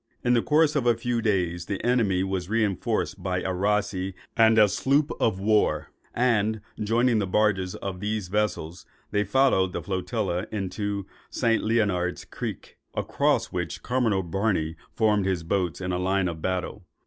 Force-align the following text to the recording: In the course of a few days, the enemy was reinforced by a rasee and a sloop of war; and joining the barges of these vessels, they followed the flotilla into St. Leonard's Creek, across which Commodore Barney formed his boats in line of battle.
In 0.23 0.33
the 0.33 0.41
course 0.41 0.75
of 0.75 0.87
a 0.87 0.97
few 0.97 1.21
days, 1.21 1.67
the 1.67 1.83
enemy 1.85 2.23
was 2.23 2.49
reinforced 2.49 3.21
by 3.21 3.41
a 3.41 3.53
rasee 3.53 4.15
and 4.35 4.57
a 4.57 4.67
sloop 4.67 5.11
of 5.19 5.39
war; 5.39 5.91
and 6.15 6.59
joining 6.79 7.19
the 7.19 7.27
barges 7.27 7.75
of 7.75 7.99
these 7.99 8.27
vessels, 8.27 8.87
they 9.11 9.23
followed 9.23 9.73
the 9.73 9.81
flotilla 9.83 10.47
into 10.51 11.05
St. 11.29 11.63
Leonard's 11.63 12.25
Creek, 12.25 12.79
across 12.95 13.51
which 13.51 13.83
Commodore 13.83 14.23
Barney 14.23 14.75
formed 14.91 15.27
his 15.27 15.43
boats 15.43 15.79
in 15.79 15.91
line 15.91 16.27
of 16.27 16.41
battle. 16.41 16.83